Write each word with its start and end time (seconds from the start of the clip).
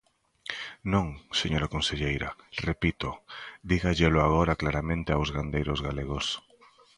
Non, 0.93 1.07
señora 1.41 1.71
conselleira, 1.75 2.29
repito, 2.69 3.09
dígallelo 3.69 4.19
agora 4.21 4.59
claramente 4.61 5.09
aos 5.11 5.29
gandeiros 5.35 5.79
galegos. 5.87 6.25